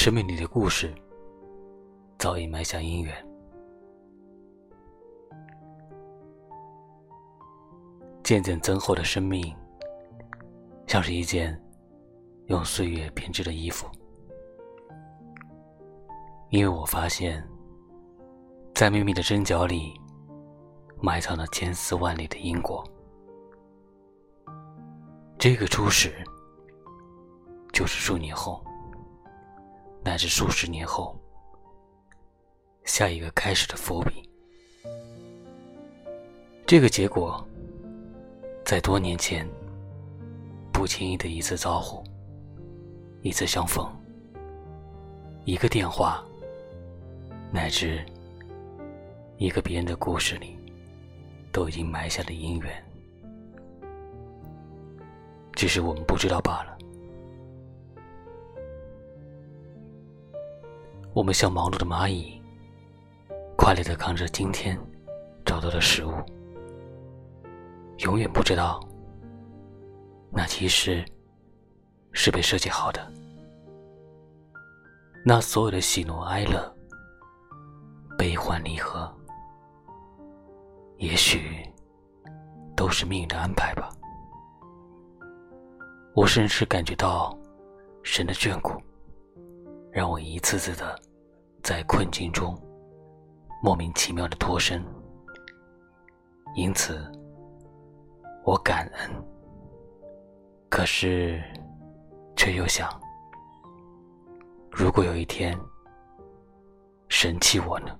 [0.00, 0.94] 生命里的故事
[2.18, 3.12] 早已埋下姻缘。
[8.22, 9.52] 渐渐增厚的生命，
[10.86, 11.60] 像是一件
[12.46, 13.88] 用岁月编织的衣服。
[16.50, 17.44] 因为我发现，
[18.76, 20.00] 在秘密的针脚里，
[21.02, 22.84] 埋藏了千丝万缕的因果。
[25.36, 26.14] 这个初始，
[27.72, 28.64] 就是数年后，
[30.18, 31.16] 是数十年后，
[32.84, 34.28] 下一个开始的伏笔。
[36.66, 37.42] 这个结果。
[38.64, 39.48] 在多年前，
[40.70, 42.04] 不经意的一次招呼，
[43.22, 43.90] 一次相逢，
[45.46, 46.22] 一个电话，
[47.50, 48.04] 乃至
[49.38, 50.54] 一个别人的故事里，
[51.50, 52.84] 都已经埋下了姻缘，
[55.54, 56.77] 只是我们不知道罢了。
[61.14, 62.40] 我们像忙碌的蚂蚁，
[63.56, 64.78] 快乐的扛着今天
[65.44, 66.12] 找到的食物。
[67.98, 68.80] 永远不知道，
[70.30, 71.04] 那其实
[72.12, 73.12] 是被设计好的。
[75.24, 76.72] 那所有的喜怒哀乐、
[78.16, 79.12] 悲欢离合，
[80.98, 81.68] 也许
[82.76, 83.90] 都是命运的安排吧。
[86.14, 87.36] 我甚至感觉到
[88.04, 88.80] 神的眷顾，
[89.92, 90.98] 让我一次次的
[91.62, 92.56] 在困境中
[93.62, 94.84] 莫名其妙的脱身，
[96.54, 97.10] 因此。
[98.44, 99.10] 我感恩，
[100.70, 101.42] 可是，
[102.34, 102.88] 却又想，
[104.70, 105.54] 如果有一天
[107.10, 107.94] 神弃我呢？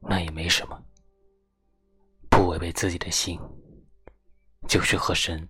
[0.00, 0.76] 那也没什么，
[2.28, 3.38] 不违背自己的心，
[4.66, 5.48] 就是和神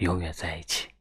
[0.00, 0.91] 永远在一起。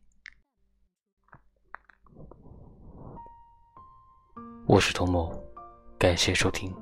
[4.72, 5.38] 我是童某，
[6.00, 6.74] 感谢收听。